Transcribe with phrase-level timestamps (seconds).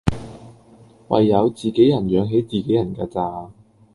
[1.09, 3.51] 唯有自己人養起自己人架咋